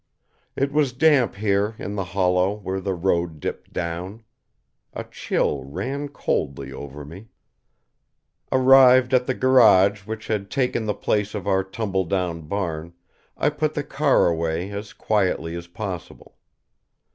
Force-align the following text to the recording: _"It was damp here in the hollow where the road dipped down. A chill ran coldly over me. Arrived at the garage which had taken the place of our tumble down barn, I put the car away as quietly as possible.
_"It 0.63 0.71
was 0.71 0.93
damp 0.93 1.35
here 1.35 1.75
in 1.77 1.93
the 1.93 2.03
hollow 2.03 2.55
where 2.55 2.81
the 2.81 2.95
road 2.95 3.39
dipped 3.39 3.71
down. 3.71 4.23
A 4.93 5.03
chill 5.03 5.63
ran 5.63 6.09
coldly 6.09 6.73
over 6.73 7.05
me. 7.05 7.27
Arrived 8.51 9.13
at 9.13 9.27
the 9.27 9.35
garage 9.35 10.07
which 10.07 10.25
had 10.25 10.49
taken 10.49 10.85
the 10.87 10.95
place 10.95 11.35
of 11.35 11.45
our 11.45 11.63
tumble 11.63 12.05
down 12.05 12.47
barn, 12.47 12.93
I 13.37 13.51
put 13.51 13.75
the 13.75 13.83
car 13.83 14.25
away 14.27 14.71
as 14.71 14.91
quietly 14.91 15.53
as 15.55 15.67
possible. 15.67 16.35